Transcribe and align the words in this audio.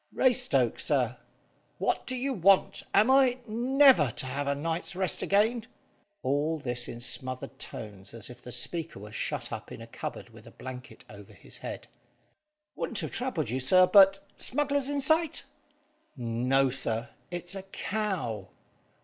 "Raystoke, 0.11 0.79
sir." 0.79 1.17
"What 1.77 2.07
do 2.07 2.15
you 2.15 2.33
want? 2.33 2.81
Am 2.91 3.11
I 3.11 3.37
never 3.45 4.09
to 4.09 4.25
have 4.25 4.47
a 4.47 4.55
night's 4.55 4.95
rest 4.95 5.21
again?" 5.21 5.67
All 6.23 6.57
this 6.57 6.87
in 6.87 6.99
smothered 6.99 7.59
tones, 7.59 8.11
as 8.11 8.27
if 8.27 8.41
the 8.41 8.51
speaker 8.51 8.97
was 8.99 9.13
shut 9.13 9.51
up 9.51 9.71
in 9.71 9.79
a 9.79 9.85
cupboard 9.85 10.31
with 10.31 10.47
a 10.47 10.51
blanket 10.57 11.05
over 11.07 11.33
his 11.33 11.57
head. 11.57 11.85
"Wouldn't 12.75 12.97
have 13.01 13.11
troubled 13.11 13.51
you, 13.51 13.59
sir, 13.59 13.85
but" 13.85 14.21
"Smugglers 14.37 14.89
in 14.89 15.01
sight?" 15.01 15.43
"No, 16.17 16.71
sir; 16.71 17.09
it's 17.29 17.53
a 17.53 17.61
cow." 17.61 18.47